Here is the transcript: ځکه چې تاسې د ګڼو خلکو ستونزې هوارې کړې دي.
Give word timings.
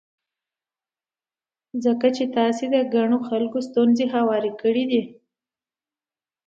ځکه 1.83 2.07
چې 2.15 2.23
تاسې 2.37 2.65
د 2.75 2.77
ګڼو 2.93 3.17
خلکو 3.29 3.57
ستونزې 3.67 4.05
هوارې 4.15 4.51
کړې 4.61 4.83
دي. 4.91 5.03